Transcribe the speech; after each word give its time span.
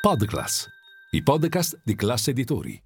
Podclass, 0.00 0.66
i 1.10 1.22
podcast 1.22 1.78
di 1.84 1.94
classe 1.94 2.30
editori. 2.30 2.82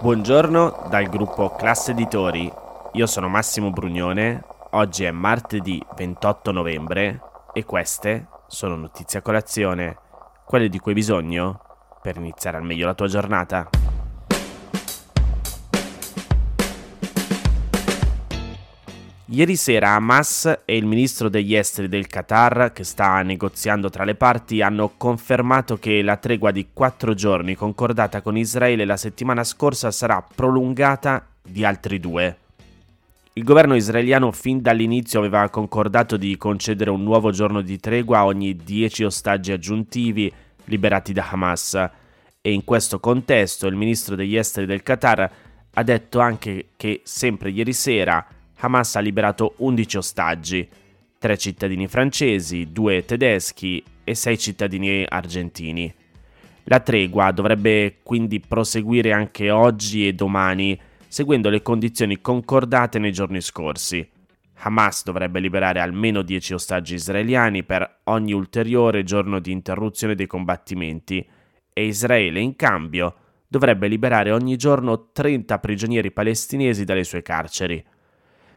Buongiorno 0.00 0.88
dal 0.90 1.04
gruppo 1.04 1.54
Classe 1.54 1.92
Editori. 1.92 2.52
Io 2.94 3.06
sono 3.06 3.28
Massimo 3.28 3.70
Brugnone. 3.70 4.42
Oggi 4.72 5.04
è 5.04 5.12
martedì 5.12 5.80
28 5.94 6.50
novembre 6.50 7.20
e 7.52 7.64
queste 7.64 8.26
sono 8.48 8.74
notizie 8.74 9.20
a 9.20 9.22
colazione, 9.22 9.96
quelle 10.44 10.68
di 10.68 10.80
cui 10.80 10.90
hai 10.90 10.98
bisogno 10.98 11.60
per 12.02 12.16
iniziare 12.16 12.56
al 12.56 12.64
meglio 12.64 12.86
la 12.86 12.94
tua 12.94 13.06
giornata. 13.06 13.85
Ieri 19.28 19.56
sera 19.56 19.96
Hamas 19.96 20.60
e 20.64 20.76
il 20.76 20.86
ministro 20.86 21.28
degli 21.28 21.56
esteri 21.56 21.88
del 21.88 22.06
Qatar, 22.06 22.70
che 22.72 22.84
sta 22.84 23.22
negoziando 23.22 23.90
tra 23.90 24.04
le 24.04 24.14
parti, 24.14 24.62
hanno 24.62 24.92
confermato 24.96 25.78
che 25.78 26.00
la 26.00 26.16
tregua 26.16 26.52
di 26.52 26.68
quattro 26.72 27.12
giorni 27.12 27.56
concordata 27.56 28.22
con 28.22 28.36
Israele 28.36 28.84
la 28.84 28.96
settimana 28.96 29.42
scorsa 29.42 29.90
sarà 29.90 30.22
prolungata 30.22 31.26
di 31.42 31.64
altri 31.64 31.98
due. 31.98 32.36
Il 33.32 33.42
governo 33.42 33.74
israeliano 33.74 34.30
fin 34.30 34.62
dall'inizio 34.62 35.18
aveva 35.18 35.48
concordato 35.48 36.16
di 36.16 36.36
concedere 36.36 36.90
un 36.90 37.02
nuovo 37.02 37.32
giorno 37.32 37.62
di 37.62 37.80
tregua 37.80 38.18
a 38.18 38.26
ogni 38.26 38.54
dieci 38.54 39.02
ostaggi 39.02 39.50
aggiuntivi 39.50 40.32
liberati 40.66 41.12
da 41.12 41.28
Hamas 41.28 41.74
e 42.40 42.52
in 42.52 42.62
questo 42.62 43.00
contesto 43.00 43.66
il 43.66 43.74
ministro 43.74 44.14
degli 44.14 44.36
esteri 44.36 44.66
del 44.66 44.84
Qatar 44.84 45.30
ha 45.74 45.82
detto 45.82 46.20
anche 46.20 46.68
che 46.76 47.00
sempre 47.02 47.50
ieri 47.50 47.72
sera 47.72 48.24
Hamas 48.58 48.96
ha 48.96 49.00
liberato 49.00 49.54
11 49.58 49.96
ostaggi, 49.98 50.68
3 51.18 51.38
cittadini 51.38 51.86
francesi, 51.88 52.72
2 52.72 53.04
tedeschi 53.04 53.82
e 54.02 54.14
6 54.14 54.38
cittadini 54.38 55.04
argentini. 55.06 55.92
La 56.64 56.80
tregua 56.80 57.30
dovrebbe 57.32 57.98
quindi 58.02 58.40
proseguire 58.40 59.12
anche 59.12 59.50
oggi 59.50 60.06
e 60.06 60.14
domani, 60.14 60.78
seguendo 61.06 61.48
le 61.48 61.62
condizioni 61.62 62.20
concordate 62.20 62.98
nei 62.98 63.12
giorni 63.12 63.40
scorsi. 63.40 64.08
Hamas 64.60 65.04
dovrebbe 65.04 65.38
liberare 65.38 65.80
almeno 65.80 66.22
10 66.22 66.54
ostaggi 66.54 66.94
israeliani 66.94 67.62
per 67.62 67.98
ogni 68.04 68.32
ulteriore 68.32 69.04
giorno 69.04 69.38
di 69.38 69.52
interruzione 69.52 70.14
dei 70.14 70.26
combattimenti 70.26 71.24
e 71.72 71.84
Israele 71.84 72.40
in 72.40 72.56
cambio 72.56 73.14
dovrebbe 73.46 73.86
liberare 73.86 74.32
ogni 74.32 74.56
giorno 74.56 75.10
30 75.12 75.58
prigionieri 75.58 76.10
palestinesi 76.10 76.84
dalle 76.84 77.04
sue 77.04 77.22
carceri. 77.22 77.84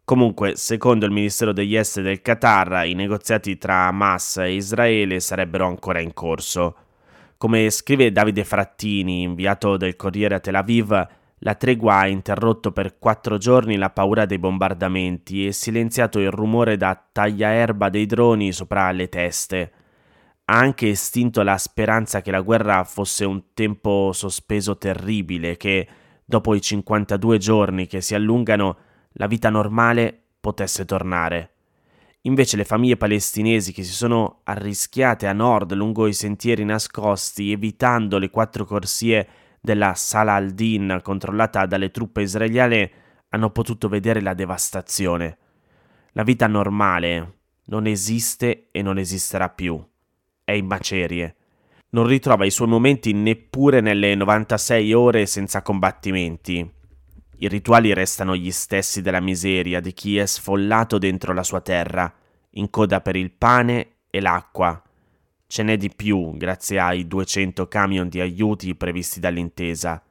Comunque, 0.10 0.56
secondo 0.56 1.06
il 1.06 1.12
Ministero 1.12 1.54
degli 1.54 1.76
Esteri 1.76 2.08
del 2.08 2.24
Qatar, 2.24 2.88
i 2.88 2.96
negoziati 2.96 3.60
tra 3.60 3.86
Hamas 3.86 4.38
e 4.38 4.56
Israele 4.56 5.20
sarebbero 5.20 5.68
ancora 5.68 6.00
in 6.00 6.16
corso. 6.16 6.76
Come 7.38 7.70
scrive 7.70 8.12
Davide 8.12 8.44
Frattini, 8.44 9.22
inviato 9.22 9.78
del 9.78 9.96
Corriere 9.96 10.34
a 10.34 10.40
Tel 10.40 10.56
Aviv, 10.56 11.08
la 11.38 11.54
tregua 11.54 11.98
ha 11.98 12.08
interrotto 12.08 12.72
per 12.72 12.98
quattro 12.98 13.38
giorni 13.38 13.78
la 13.78 13.92
paura 13.92 14.26
dei 14.26 14.40
bombardamenti 14.40 15.46
e 15.46 15.52
silenziato 15.52 16.18
il 16.18 16.32
rumore 16.32 16.76
da 16.76 17.00
tagliaerba 17.12 17.90
dei 17.90 18.08
droni 18.08 18.52
sopra 18.52 18.90
le 18.90 19.10
teste. 19.10 19.72
Ha 20.46 20.58
anche 20.58 20.90
estinto 20.90 21.44
la 21.44 21.60
speranza 21.60 22.24
che 22.24 22.32
la 22.32 22.42
guerra 22.42 22.84
fosse 22.84 23.26
un 23.26 23.54
tempo 23.54 24.10
sospeso 24.12 24.76
terribile, 24.76 25.56
che 25.56 25.88
dopo 26.26 26.56
i 26.56 26.62
52 26.62 27.38
giorni 27.38 27.86
che 27.86 28.02
si 28.02 28.16
allungano 28.16 28.88
la 29.14 29.28
vita 29.28 29.50
normale 29.50 30.18
potesse 30.40 30.86
tornare. 30.86 31.52
Invece 32.24 32.58
le 32.58 32.66
famiglie 32.66 32.98
palestinesi 32.98 33.72
che 33.72 33.84
si 33.84 33.94
sono 33.94 34.42
arrischiate 34.44 35.26
a 35.26 35.34
nord 35.34 35.74
lungo 35.74 36.06
i 36.06 36.14
sentieri 36.14 36.66
nascosti, 36.66 37.52
evitando 37.52 38.18
le 38.18 38.30
quattro 38.30 38.66
corsie 38.66 39.28
della 39.62 39.94
Salah 39.96 40.36
al-Din 40.36 41.00
controllata 41.02 41.66
dalle 41.66 41.92
truppe 41.92 42.22
israeliane, 42.22 42.92
hanno 43.30 43.52
potuto 43.52 43.88
vedere 43.88 44.22
la 44.22 44.34
devastazione. 44.34 45.38
La 46.14 46.24
vita 46.24 46.48
normale 46.48 47.38
non 47.66 47.86
esiste 47.86 48.68
e 48.72 48.82
non 48.82 48.98
esisterà 48.98 49.50
più. 49.50 49.82
È 50.44 50.52
in 50.52 50.66
macerie. 50.66 51.36
Non 51.92 52.06
ritrova 52.06 52.46
i 52.46 52.52
suoi 52.52 52.68
momenti 52.68 53.14
neppure 53.14 53.82
nelle 53.82 54.14
96 54.16 54.94
ore 54.94 55.26
senza 55.26 55.62
combattimenti. 55.62 56.78
I 57.42 57.48
rituali 57.48 57.94
restano 57.94 58.36
gli 58.36 58.52
stessi 58.52 59.02
della 59.02 59.22
miseria 59.22 59.80
di 59.80 59.94
chi 59.94 60.18
è 60.18 60.26
sfollato 60.26 60.98
dentro 60.98 61.32
la 61.32 61.44
sua 61.44 61.62
terra, 61.62 62.14
in 62.52 62.70
coda 62.70 63.00
per 63.00 63.16
il 63.16 63.32
pane 63.32 63.92
e 64.10 64.20
l'acqua. 64.20 64.82
Ce 65.48 65.64
n'è 65.64 65.78
di 65.78 65.90
più 65.90 66.36
grazie 66.36 66.80
ai 66.80 67.08
200 67.08 67.70
camion 67.70 68.10
di 68.10 68.20
aiuti 68.20 68.76
previsti 68.76 69.22
dall'intesa. 69.22 70.04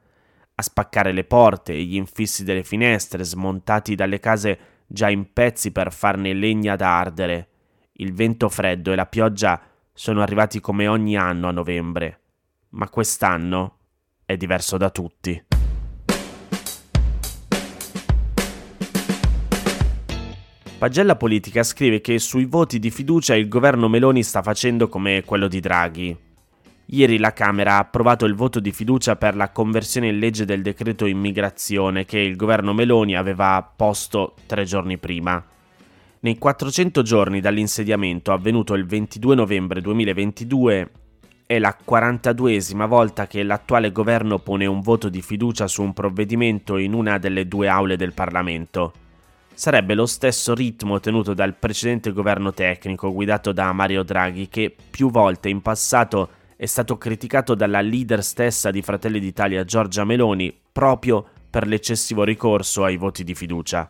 A 0.55 0.61
spaccare 0.61 1.11
le 1.11 1.23
porte 1.23 1.73
e 1.73 1.83
gli 1.83 1.95
infissi 1.95 2.43
delle 2.43 2.63
finestre 2.63 3.23
smontati 3.23 3.93
dalle 3.93 4.19
case 4.19 4.59
già 4.87 5.07
in 5.07 5.31
pezzi 5.31 5.71
per 5.71 5.93
farne 5.93 6.33
legna 6.33 6.75
da 6.75 6.97
ardere. 6.97 7.47
Il 7.93 8.11
vento 8.11 8.49
freddo 8.49 8.91
e 8.91 8.95
la 8.95 9.05
pioggia 9.05 9.61
sono 9.93 10.23
arrivati 10.23 10.59
come 10.59 10.87
ogni 10.87 11.15
anno 11.15 11.47
a 11.47 11.51
novembre, 11.51 12.21
ma 12.69 12.89
quest'anno 12.89 13.77
è 14.25 14.35
diverso 14.35 14.77
da 14.77 14.89
tutti. 14.89 15.48
Pagella 20.79 21.17
Politica 21.17 21.61
scrive 21.63 21.99
che 21.99 22.19
sui 22.19 22.45
voti 22.45 22.79
di 22.79 22.89
fiducia 22.89 23.35
il 23.35 23.49
governo 23.49 23.89
Meloni 23.89 24.23
sta 24.23 24.41
facendo 24.41 24.87
come 24.87 25.23
quello 25.25 25.49
di 25.49 25.59
Draghi. 25.59 26.17
Ieri 26.85 27.17
la 27.17 27.33
Camera 27.33 27.73
ha 27.73 27.79
approvato 27.79 28.25
il 28.25 28.33
voto 28.33 28.61
di 28.61 28.71
fiducia 28.71 29.17
per 29.17 29.35
la 29.35 29.49
conversione 29.49 30.07
in 30.07 30.19
legge 30.19 30.45
del 30.45 30.61
decreto 30.61 31.05
immigrazione 31.05 32.05
che 32.05 32.19
il 32.19 32.37
governo 32.37 32.73
Meloni 32.73 33.17
aveva 33.17 33.61
posto 33.75 34.35
tre 34.45 34.63
giorni 34.63 34.97
prima. 34.97 35.45
Nei 36.21 36.37
400 36.37 37.01
giorni 37.01 37.41
dall'insediamento 37.41 38.31
avvenuto 38.31 38.73
il 38.73 38.85
22 38.85 39.35
novembre 39.35 39.81
2022 39.81 40.91
è 41.45 41.59
la 41.59 41.75
42esima 41.77 42.87
volta 42.87 43.27
che 43.27 43.43
l'attuale 43.43 43.91
governo 43.91 44.39
pone 44.39 44.65
un 44.65 44.79
voto 44.79 45.09
di 45.09 45.21
fiducia 45.21 45.67
su 45.67 45.81
un 45.81 45.91
provvedimento 45.91 46.77
in 46.77 46.93
una 46.93 47.17
delle 47.17 47.49
due 47.49 47.67
aule 47.67 47.97
del 47.97 48.13
Parlamento 48.13 49.07
sarebbe 49.59 49.93
lo 49.93 50.05
stesso 50.05 50.53
ritmo 50.55 51.01
tenuto 51.01 51.33
dal 51.33 51.53
precedente 51.53 52.13
governo 52.13 52.53
tecnico 52.53 53.11
guidato 53.11 53.51
da 53.51 53.73
Mario 53.73 54.03
Draghi 54.03 54.47
che 54.47 54.73
più 54.89 55.11
volte 55.11 55.49
in 55.49 55.61
passato 55.61 56.29
è 56.55 56.65
stato 56.65 56.97
criticato 56.97 57.55
dalla 57.55 57.81
leader 57.81 58.23
stessa 58.23 58.71
di 58.71 58.81
Fratelli 58.81 59.19
d'Italia 59.19 59.65
Giorgia 59.65 60.05
Meloni 60.05 60.57
proprio 60.71 61.27
per 61.49 61.67
l'eccessivo 61.67 62.23
ricorso 62.23 62.85
ai 62.85 62.95
voti 62.95 63.25
di 63.25 63.35
fiducia. 63.35 63.89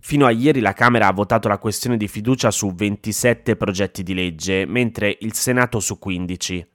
Fino 0.00 0.26
a 0.26 0.30
ieri 0.30 0.60
la 0.60 0.74
Camera 0.74 1.06
ha 1.06 1.12
votato 1.14 1.48
la 1.48 1.56
questione 1.56 1.96
di 1.96 2.06
fiducia 2.06 2.50
su 2.50 2.74
27 2.74 3.56
progetti 3.56 4.02
di 4.02 4.12
legge, 4.12 4.66
mentre 4.66 5.16
il 5.20 5.32
Senato 5.32 5.80
su 5.80 5.98
15. 5.98 6.66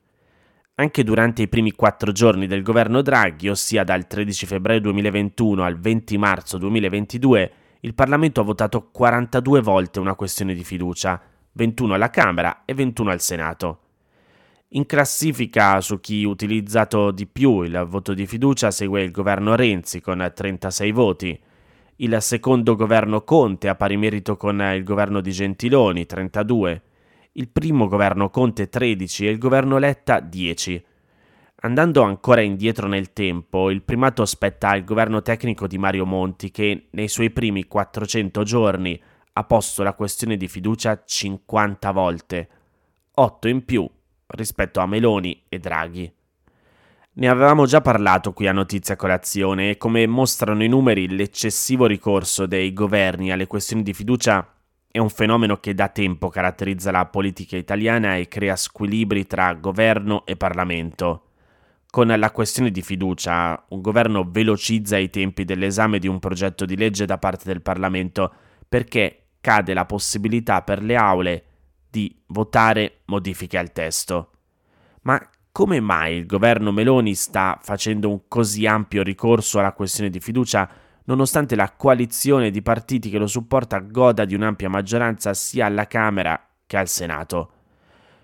Anche 0.73 1.03
durante 1.03 1.43
i 1.43 1.47
primi 1.47 1.73
quattro 1.73 2.11
giorni 2.11 2.47
del 2.47 2.63
governo 2.63 3.03
Draghi, 3.03 3.49
ossia 3.49 3.83
dal 3.83 4.07
13 4.07 4.47
febbraio 4.47 4.81
2021 4.81 5.63
al 5.63 5.79
20 5.79 6.17
marzo 6.17 6.57
2022, 6.57 7.51
il 7.81 7.93
Parlamento 7.93 8.41
ha 8.41 8.43
votato 8.43 8.89
42 8.91 9.61
volte 9.61 9.99
una 9.99 10.15
questione 10.15 10.53
di 10.53 10.65
fiducia, 10.65 11.21
21 11.53 11.93
alla 11.93 12.09
Camera 12.09 12.63
e 12.65 12.73
21 12.73 13.09
al 13.09 13.21
Senato. 13.21 13.79
In 14.73 14.85
classifica 14.85 15.79
su 15.79 15.99
chi 16.01 16.23
ha 16.23 16.27
utilizzato 16.27 17.11
di 17.11 17.25
più 17.25 17.61
il 17.61 17.85
voto 17.87 18.13
di 18.13 18.27
fiducia 18.27 18.69
segue 18.69 19.01
il 19.01 19.11
governo 19.11 19.55
Renzi 19.55 20.01
con 20.01 20.29
36 20.33 20.91
voti, 20.91 21.39
il 22.01 22.17
secondo 22.21 22.75
governo 22.75 23.23
Conte 23.23 23.69
a 23.69 23.75
pari 23.75 23.95
merito 23.95 24.35
con 24.35 24.61
il 24.75 24.83
governo 24.83 25.21
di 25.21 25.31
Gentiloni 25.31 26.05
32, 26.05 26.81
il 27.33 27.47
primo 27.47 27.87
governo 27.87 28.29
Conte 28.29 28.67
13 28.67 29.25
e 29.25 29.31
il 29.31 29.37
governo 29.37 29.77
Letta 29.77 30.19
10. 30.19 30.85
Andando 31.61 32.03
ancora 32.03 32.39
indietro 32.39 32.87
nel 32.87 33.11
tempo, 33.11 33.69
il 33.69 33.81
primato 33.81 34.25
spetta 34.25 34.69
al 34.69 34.85
governo 34.85 35.21
tecnico 35.21 35.67
di 35.67 35.77
Mario 35.77 36.05
Monti 36.05 36.51
che 36.51 36.87
nei 36.91 37.09
suoi 37.09 37.31
primi 37.31 37.65
400 37.65 38.43
giorni 38.43 39.01
ha 39.33 39.43
posto 39.43 39.83
la 39.83 39.93
questione 39.93 40.37
di 40.37 40.47
fiducia 40.47 41.03
50 41.03 41.91
volte, 41.91 42.49
8 43.13 43.47
in 43.49 43.65
più 43.65 43.89
rispetto 44.27 44.79
a 44.79 44.85
Meloni 44.85 45.43
e 45.49 45.59
Draghi. 45.59 46.13
Ne 47.11 47.27
avevamo 47.27 47.65
già 47.65 47.81
parlato 47.81 48.31
qui 48.31 48.47
a 48.47 48.53
Notizia 48.53 48.95
Colazione 48.95 49.71
e 49.71 49.77
come 49.77 50.07
mostrano 50.07 50.63
i 50.63 50.69
numeri 50.69 51.09
l'eccessivo 51.09 51.87
ricorso 51.87 52.45
dei 52.45 52.71
governi 52.71 53.31
alle 53.33 53.47
questioni 53.47 53.83
di 53.83 53.93
fiducia 53.93 54.53
è 54.89 54.97
un 54.97 55.09
fenomeno 55.09 55.57
che 55.57 55.73
da 55.73 55.89
tempo 55.89 56.29
caratterizza 56.29 56.89
la 56.91 57.05
politica 57.07 57.57
italiana 57.57 58.15
e 58.15 58.29
crea 58.29 58.55
squilibri 58.55 59.27
tra 59.27 59.53
governo 59.55 60.25
e 60.25 60.37
Parlamento. 60.37 61.23
Con 61.91 62.07
la 62.07 62.31
questione 62.31 62.69
di 62.69 62.83
fiducia, 62.83 63.65
un 63.69 63.81
governo 63.81 64.23
velocizza 64.29 64.97
i 64.97 65.09
tempi 65.09 65.43
dell'esame 65.43 65.97
di 65.97 66.07
un 66.07 66.19
progetto 66.19 66.65
di 66.65 66.77
legge 66.77 67.05
da 67.05 67.17
parte 67.17 67.45
del 67.45 67.63
Parlamento 67.63 68.31
perché 68.69 69.29
cade 69.41 69.73
la 69.73 69.85
possibilità 69.85 70.61
per 70.61 70.83
le 70.83 70.95
aule 70.95 71.43
di 71.89 72.15
votare 72.27 72.99
modifiche 73.05 73.57
al 73.57 73.71
testo. 73.71 74.31
Ma 75.01 75.19
come 75.51 75.79
mai 75.79 76.17
il 76.17 76.27
governo 76.27 76.71
Meloni 76.71 77.15
sta 77.15 77.57
facendo 77.59 78.07
un 78.07 78.27
così 78.27 78.67
ampio 78.67 79.01
ricorso 79.01 79.57
alla 79.57 79.73
questione 79.73 80.11
di 80.11 80.19
fiducia 80.19 80.69
nonostante 81.05 81.55
la 81.55 81.71
coalizione 81.71 82.51
di 82.51 82.61
partiti 82.61 83.09
che 83.09 83.17
lo 83.17 83.25
supporta 83.25 83.79
goda 83.79 84.25
di 84.25 84.35
un'ampia 84.35 84.69
maggioranza 84.69 85.33
sia 85.33 85.65
alla 85.65 85.87
Camera 85.87 86.39
che 86.67 86.77
al 86.77 86.87
Senato? 86.87 87.53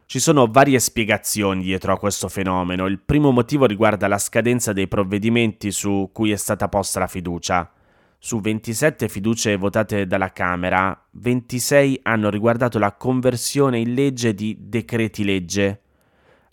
Ci 0.07 0.19
sono 0.19 0.45
varie 0.45 0.79
spiegazioni 0.79 1.63
dietro 1.63 1.91
a 1.91 1.97
questo 1.97 2.29
fenomeno. 2.29 2.85
Il 2.85 2.99
primo 2.99 3.31
motivo 3.31 3.65
riguarda 3.65 4.07
la 4.07 4.19
scadenza 4.19 4.71
dei 4.71 4.87
provvedimenti 4.87 5.71
su 5.71 6.11
cui 6.13 6.29
è 6.31 6.35
stata 6.35 6.69
posta 6.69 6.99
la 6.99 7.07
fiducia. 7.07 7.71
Su 8.19 8.39
27 8.39 9.07
fiducie 9.09 9.55
votate 9.57 10.05
dalla 10.05 10.31
Camera, 10.31 11.07
26 11.09 12.01
hanno 12.03 12.29
riguardato 12.29 12.77
la 12.77 12.93
conversione 12.93 13.79
in 13.79 13.95
legge 13.95 14.35
di 14.35 14.55
decreti 14.59 15.23
legge. 15.23 15.81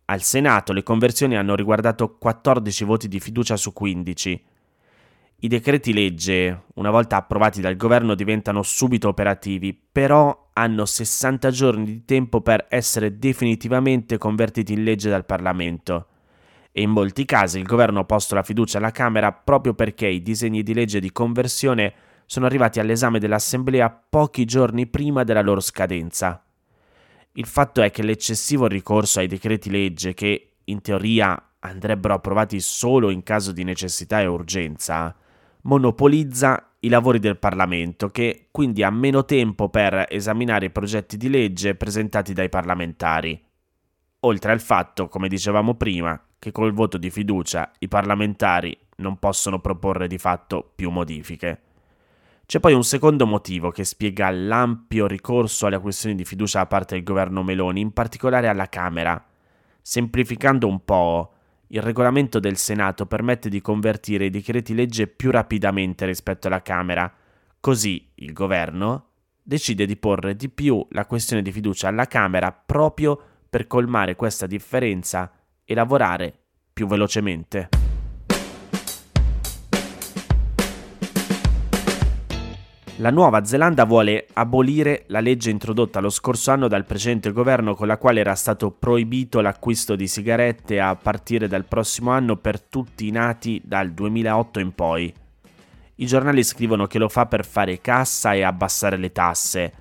Al 0.07 0.23
Senato 0.23 0.73
le 0.73 0.83
conversioni 0.83 1.37
hanno 1.37 1.55
riguardato 1.55 2.17
14 2.17 2.85
voti 2.85 3.07
di 3.07 3.21
fiducia 3.21 3.59
su 3.59 3.75
15. 3.75 4.45
I 5.45 5.49
decreti 5.49 5.93
legge, 5.93 6.67
una 6.75 6.91
volta 6.91 7.17
approvati 7.17 7.61
dal 7.61 7.75
governo, 7.75 8.15
diventano 8.15 8.63
subito 8.63 9.09
operativi, 9.09 9.75
però 9.75 10.51
hanno 10.53 10.85
60 10.85 11.51
giorni 11.51 11.85
di 11.85 12.05
tempo 12.05 12.43
per 12.43 12.67
essere 12.69 13.19
definitivamente 13.19 14.19
convertiti 14.19 14.73
in 14.73 14.85
legge 14.85 15.11
dal 15.11 15.27
Parlamento. 15.27 16.07
E 16.71 16.83
in 16.83 16.91
molti 16.91 17.25
casi 17.25 17.59
il 17.59 17.65
governo 17.65 17.99
ha 17.99 18.05
posto 18.05 18.37
la 18.37 18.45
fiducia 18.45 18.79
alla 18.79 18.93
Camera 18.93 19.33
proprio 19.33 19.75
perché 19.75 20.07
i 20.07 20.23
disegni 20.23 20.63
di 20.63 20.75
legge 20.75 21.01
di 21.01 21.11
conversione 21.11 21.93
sono 22.25 22.47
arrivati 22.47 22.79
all'esame 22.79 23.19
dell'Assemblea 23.19 23.91
pochi 23.91 24.45
giorni 24.45 24.87
prima 24.87 25.25
della 25.25 25.43
loro 25.43 25.59
scadenza. 25.59 26.41
Il 27.33 27.47
fatto 27.47 27.83
è 27.83 27.91
che 27.91 28.05
l'eccessivo 28.05 28.69
ricorso 28.69 29.19
ai 29.19 29.27
decreti 29.27 29.71
legge, 29.71 30.15
che 30.15 30.53
in 30.63 30.81
teoria 30.83 31.55
andrebbero 31.59 32.15
approvati 32.15 32.61
solo 32.61 33.11
in 33.11 33.25
caso 33.25 33.51
di 33.51 33.65
necessità 33.65 34.21
e 34.21 34.27
urgenza, 34.27 35.17
monopolizza 35.63 36.75
i 36.81 36.89
lavori 36.89 37.19
del 37.19 37.39
Parlamento, 37.39 38.09
che 38.09 38.49
quindi 38.51 38.83
ha 38.83 38.91
meno 38.91 39.25
tempo 39.25 39.69
per 39.69 40.07
esaminare 40.09 40.67
i 40.67 40.71
progetti 40.71 41.17
di 41.17 41.29
legge 41.29 41.75
presentati 41.75 42.33
dai 42.33 42.49
parlamentari. 42.49 43.41
Oltre 44.21 44.53
al 44.53 44.61
fatto, 44.61 45.09
come 45.09 45.29
dicevamo 45.29 45.75
prima, 45.75 46.21
che 46.39 46.53
col 46.53 46.73
voto 46.73 46.99
di 46.99 47.11
fiducia 47.11 47.71
i 47.79 47.89
parlamentari 47.89 48.77
non 48.97 49.19
possono 49.19 49.61
proporre 49.61 50.09
di 50.09 50.19
fatto 50.19 50.73
più 50.75 50.91
modifiche. 50.91 51.61
C'è 52.47 52.61
poi 52.61 52.75
un 52.75 52.85
secondo 52.85 53.27
motivo 53.27 53.71
che 53.71 53.85
spiega 53.85 54.29
l'ampio 54.31 55.07
ricorso 55.07 55.67
alle 55.67 55.79
questioni 55.79 56.15
di 56.15 56.25
fiducia 56.25 56.59
da 56.59 56.67
parte 56.67 56.97
del 56.97 57.05
governo 57.05 57.43
Meloni, 57.43 57.81
in 57.81 57.93
particolare 57.93 58.49
alla 58.49 58.69
Camera. 58.69 59.25
Semplificando 59.81 60.67
un 60.67 60.85
po', 60.85 61.33
il 61.73 61.81
regolamento 61.81 62.39
del 62.39 62.57
Senato 62.59 63.07
permette 63.07 63.49
di 63.49 63.63
convertire 63.63 64.27
i 64.27 64.31
decreti 64.31 64.75
legge 64.75 65.07
più 65.07 65.31
rapidamente 65.31 66.05
rispetto 66.05 66.47
alla 66.47 66.61
Camera. 66.61 67.11
Così 67.61 68.11
il 68.17 68.33
governo 68.33 69.07
decide 69.43 69.87
di 69.87 69.97
porre 69.97 70.37
di 70.37 70.51
più 70.51 70.87
la 70.91 71.07
questione 71.07 71.41
di 71.41 71.51
fiducia 71.51 71.89
alla 71.89 72.07
Camera 72.07 72.53
proprio 72.53 73.19
per 73.49 73.67
colmare 73.67 74.17
questa 74.17 74.47
differenza 74.47 75.33
e 75.65 75.75
lavorare 75.75 76.35
più 76.73 76.87
velocemente. 76.87 77.82
La 83.03 83.11
Nuova 83.11 83.45
Zelanda 83.45 83.85
vuole 83.85 84.29
abolire 84.35 85.07
la 85.09 85.19
legge 85.19 85.51
introdotta 85.51 85.99
lo 85.99 86.09
scorso 86.09 86.53
anno 86.53 86.69
dal 86.69 86.85
precedente 86.85 87.33
governo 87.33 87.75
con 87.75 87.89
la 87.89 87.97
quale 87.97 88.21
era 88.21 88.37
stato 88.37 88.71
proibito 88.71 89.41
l'acquisto 89.41 89.97
di 89.97 90.07
sigarette 90.07 90.79
a 90.79 90.95
partire 90.95 91.49
dal 91.49 91.65
prossimo 91.65 92.13
anno 92.13 92.37
per 92.37 92.61
tutti 92.61 93.09
i 93.09 93.11
nati 93.11 93.61
dal 93.65 93.91
2008 93.91 94.61
in 94.61 94.73
poi. 94.73 95.13
I 95.97 96.07
giornali 96.07 96.45
scrivono 96.45 96.87
che 96.87 97.01
lo 97.01 97.09
fa 97.09 97.27
per 97.27 97.45
fare 97.45 97.81
cassa 97.81 98.35
e 98.35 98.43
abbassare 98.43 98.97
le 98.97 99.11
tasse. 99.11 99.73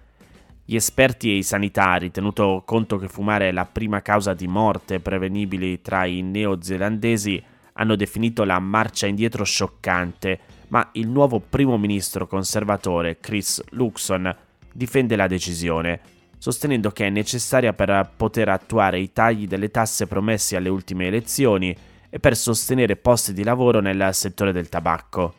Gli 0.66 0.74
esperti 0.74 1.30
e 1.30 1.36
i 1.36 1.44
sanitari, 1.44 2.10
tenuto 2.10 2.64
conto 2.66 2.98
che 2.98 3.08
fumare 3.08 3.50
è 3.50 3.52
la 3.52 3.66
prima 3.66 4.02
causa 4.02 4.34
di 4.34 4.48
morte 4.48 5.00
prevenibile 5.00 5.80
tra 5.84 6.06
i 6.06 6.24
neozelandesi, 6.24 7.44
hanno 7.74 7.96
definito 7.96 8.44
la 8.46 8.58
marcia 8.58 9.06
indietro 9.06 9.44
scioccante 9.44 10.40
ma 10.72 10.90
il 10.94 11.08
nuovo 11.08 11.40
primo 11.40 11.78
ministro 11.78 12.28
conservatore 12.28 13.20
Chris 13.20 13.62
Luxon 13.72 14.34
difende 14.72 15.18
la 15.18 15.28
decisione, 15.28 16.00
sostenendo 16.38 16.92
che 16.92 17.08
è 17.08 17.10
necessaria 17.10 17.74
per 17.74 18.10
poter 18.16 18.50
attuare 18.50 19.00
i 19.00 19.12
tagli 19.12 19.48
delle 19.48 19.70
tasse 19.70 20.08
promessi 20.08 20.56
alle 20.56 20.70
ultime 20.70 21.08
elezioni 21.08 21.76
e 22.10 22.20
per 22.20 22.38
sostenere 22.38 22.96
posti 22.96 23.34
di 23.34 23.44
lavoro 23.44 23.82
nel 23.82 24.10
settore 24.14 24.54
del 24.54 24.70
tabacco. 24.70 25.36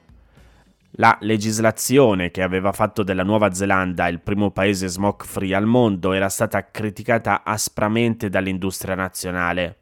La 0.96 1.16
legislazione 1.22 2.30
che 2.30 2.42
aveva 2.42 2.72
fatto 2.72 3.02
della 3.02 3.22
Nuova 3.22 3.54
Zelanda 3.54 4.08
il 4.08 4.20
primo 4.20 4.50
paese 4.50 4.88
smoke 4.88 5.24
free 5.24 5.54
al 5.54 5.64
mondo 5.64 6.12
era 6.12 6.28
stata 6.28 6.70
criticata 6.70 7.42
aspramente 7.42 8.28
dall'industria 8.28 8.94
nazionale. 8.94 9.78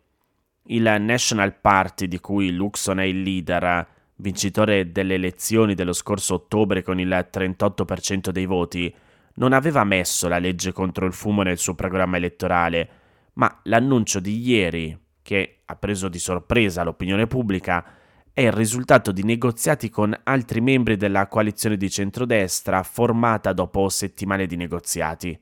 Il 0.67 0.83
National 1.01 1.53
Party, 1.61 2.07
di 2.07 2.21
cui 2.21 2.53
Luxon 2.53 3.01
è 3.01 3.05
il 3.05 3.23
leader, 3.23 3.99
vincitore 4.21 4.93
delle 4.93 5.15
elezioni 5.15 5.75
dello 5.75 5.93
scorso 5.93 6.35
ottobre 6.35 6.83
con 6.83 7.01
il 7.01 7.29
38% 7.31 8.31
dei 8.31 8.47
voti, 8.47 8.95
non 9.35 9.53
aveva 9.53 9.85
messo 9.85 10.29
la 10.29 10.39
legge 10.39 10.73
contro 10.73 11.07
il 11.07 11.13
fumo 11.13 11.43
nel 11.43 11.59
suo 11.59 11.75
programma 11.75 12.17
elettorale, 12.17 12.89
ma 13.35 13.61
l'annuncio 13.65 14.21
di 14.21 14.41
ieri, 14.41 14.99
che 15.23 15.61
ha 15.65 15.77
preso 15.77 16.09
di 16.09 16.19
sorpresa 16.19 16.83
l'opinione 16.83 17.27
pubblica, 17.27 17.85
è 18.33 18.43
il 18.43 18.53
risultato 18.53 19.13
di 19.13 19.23
negoziati 19.23 19.91
con 19.91 20.19
altri 20.25 20.61
membri 20.61 20.97
della 20.97 21.27
coalizione 21.27 21.77
di 21.77 21.91
centrodestra 21.91 22.83
formata 22.83 23.53
dopo 23.53 23.89
settimane 23.89 24.47
di 24.47 24.57
negoziati. 24.57 25.39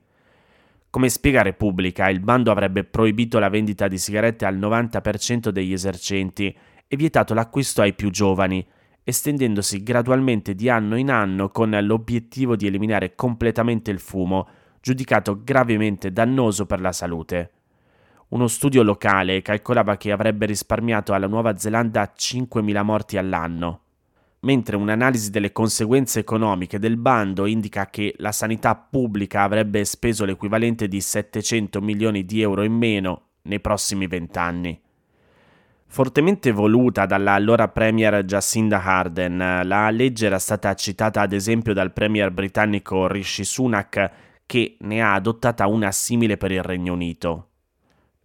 Come 0.90 1.10
spiega 1.10 1.42
Repubblica, 1.42 2.08
il 2.08 2.20
bando 2.20 2.50
avrebbe 2.50 2.84
proibito 2.84 3.38
la 3.38 3.50
vendita 3.50 3.88
di 3.88 3.98
sigarette 3.98 4.46
al 4.46 4.58
90% 4.58 5.50
degli 5.50 5.72
esercenti 5.72 6.56
e 6.88 6.96
vietato 6.96 7.34
l'acquisto 7.34 7.82
ai 7.82 7.92
più 7.92 8.10
giovani, 8.10 8.66
estendendosi 9.04 9.82
gradualmente 9.82 10.54
di 10.54 10.68
anno 10.68 10.96
in 10.96 11.10
anno 11.10 11.50
con 11.50 11.70
l'obiettivo 11.70 12.56
di 12.56 12.66
eliminare 12.66 13.14
completamente 13.14 13.90
il 13.90 14.00
fumo, 14.00 14.48
giudicato 14.80 15.42
gravemente 15.44 16.10
dannoso 16.12 16.66
per 16.66 16.80
la 16.80 16.92
salute. 16.92 17.50
Uno 18.28 18.46
studio 18.46 18.82
locale 18.82 19.40
calcolava 19.42 19.96
che 19.96 20.12
avrebbe 20.12 20.46
risparmiato 20.46 21.12
alla 21.12 21.26
Nuova 21.26 21.56
Zelanda 21.56 22.12
5.000 22.14 22.82
morti 22.82 23.16
all'anno, 23.16 23.80
mentre 24.40 24.76
un'analisi 24.76 25.30
delle 25.30 25.52
conseguenze 25.52 26.20
economiche 26.20 26.78
del 26.78 26.96
bando 26.96 27.46
indica 27.46 27.86
che 27.86 28.14
la 28.18 28.32
sanità 28.32 28.74
pubblica 28.76 29.42
avrebbe 29.42 29.84
speso 29.84 30.24
l'equivalente 30.24 30.88
di 30.88 31.00
700 31.00 31.80
milioni 31.80 32.24
di 32.24 32.42
euro 32.42 32.62
in 32.62 32.74
meno 32.74 33.22
nei 33.42 33.60
prossimi 33.60 34.06
vent'anni. 34.06 34.78
Fortemente 35.90 36.52
voluta 36.52 37.06
dalla 37.06 37.32
allora 37.32 37.68
Premier 37.68 38.22
Jacinda 38.22 38.84
Arden, 38.84 39.62
la 39.64 39.88
legge 39.90 40.26
era 40.26 40.38
stata 40.38 40.74
citata 40.74 41.22
ad 41.22 41.32
esempio 41.32 41.72
dal 41.72 41.92
Premier 41.92 42.30
britannico 42.30 43.06
Rishi 43.06 43.42
Sunak, 43.42 44.10
che 44.44 44.76
ne 44.80 45.00
ha 45.00 45.14
adottata 45.14 45.66
una 45.66 45.90
simile 45.90 46.36
per 46.36 46.52
il 46.52 46.62
Regno 46.62 46.92
Unito. 46.92 47.48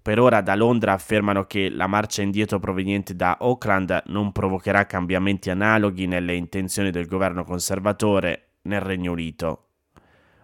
Per 0.01 0.19
ora 0.19 0.41
da 0.41 0.55
Londra 0.55 0.91
affermano 0.91 1.45
che 1.45 1.69
la 1.69 1.87
marcia 1.87 2.21
indietro 2.21 2.59
proveniente 2.59 3.15
da 3.15 3.37
Auckland 3.39 4.03
non 4.07 4.33
provocherà 4.33 4.85
cambiamenti 4.85 5.49
analoghi 5.49 6.05
nelle 6.05 6.35
intenzioni 6.35 6.91
del 6.91 7.07
governo 7.07 7.45
conservatore 7.45 8.55
nel 8.63 8.81
Regno 8.81 9.13
Unito. 9.13 9.67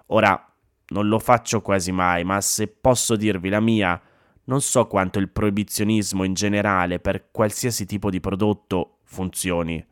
Ora, 0.08 0.42
non 0.88 1.08
lo 1.10 1.20
faccio 1.20 1.62
quasi 1.62 1.92
mai, 1.92 2.24
ma 2.24 2.40
se 2.40 2.68
posso 2.70 3.18
dirvi 3.18 3.50
la 3.50 3.60
mia, 3.60 4.02
non 4.50 4.62
so 4.62 4.88
quanto 4.88 5.20
il 5.20 5.29
proibizionismo 5.29 6.24
in 6.24 6.34
generale 6.34 7.00
per 7.00 7.29
qualsiasi 7.29 7.86
tipo 7.86 8.10
di 8.10 8.20
prodotto 8.20 8.98
funzioni. 9.03 9.84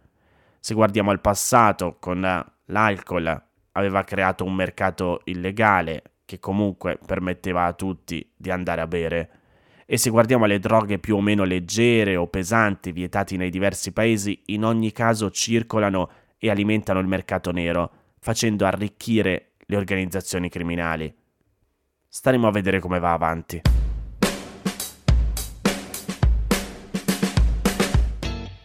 Se 0.59 0.73
guardiamo 0.73 1.11
al 1.11 1.21
passato, 1.21 1.97
con 1.99 2.19
l'alcol 2.65 3.43
aveva 3.73 4.03
creato 4.03 4.43
un 4.43 4.55
mercato 4.55 5.21
illegale 5.25 6.01
che 6.25 6.39
comunque 6.39 6.97
permetteva 7.05 7.65
a 7.65 7.73
tutti 7.73 8.27
di 8.35 8.49
andare 8.49 8.81
a 8.81 8.87
bere. 8.87 9.29
E 9.85 9.97
se 9.97 10.09
guardiamo 10.09 10.45
alle 10.45 10.59
droghe 10.59 10.97
più 10.97 11.15
o 11.15 11.21
meno 11.21 11.43
leggere 11.43 12.15
o 12.15 12.27
pesanti 12.27 12.91
vietate 12.91 13.37
nei 13.37 13.51
diversi 13.51 13.93
paesi, 13.93 14.41
in 14.47 14.65
ogni 14.65 14.91
caso 14.91 15.29
circolano 15.29 16.09
e 16.39 16.49
alimentano 16.49 16.99
il 16.99 17.07
mercato 17.07 17.51
nero, 17.51 17.91
facendo 18.19 18.65
arricchire 18.65 19.51
le 19.67 19.77
organizzazioni 19.77 20.49
criminali. 20.49 21.13
Staremo 22.09 22.47
a 22.47 22.51
vedere 22.51 22.79
come 22.79 22.99
va 22.99 23.13
avanti. 23.13 23.61